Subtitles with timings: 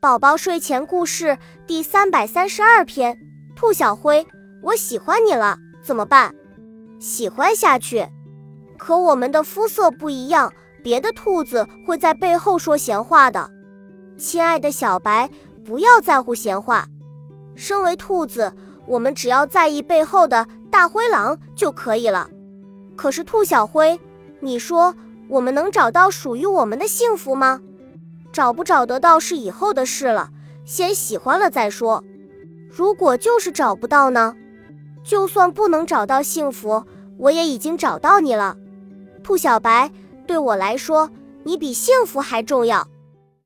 [0.00, 3.18] 宝宝睡前故事第三百三十二篇：
[3.54, 4.26] 兔小灰，
[4.62, 6.34] 我喜欢你了，怎么办？
[6.98, 8.08] 喜欢下去。
[8.78, 10.50] 可我们的肤色不一样，
[10.82, 13.50] 别的兔子会在背后说闲话的。
[14.16, 15.28] 亲爱的小白，
[15.66, 16.86] 不要在乎闲话。
[17.54, 18.50] 身为兔子，
[18.86, 22.26] 我们只要在意背后的大灰狼就可以了。
[22.96, 24.00] 可是兔小灰，
[24.40, 24.94] 你说
[25.28, 27.60] 我们能找到属于我们的幸福吗？
[28.32, 30.30] 找不找得到是以后的事了，
[30.64, 32.04] 先喜欢了再说。
[32.68, 34.36] 如果就是找不到呢？
[35.02, 36.84] 就算不能找到幸福，
[37.16, 38.56] 我也已经找到你了，
[39.22, 39.90] 兔小白。
[40.26, 41.10] 对我来说，
[41.42, 42.86] 你比幸福还重要。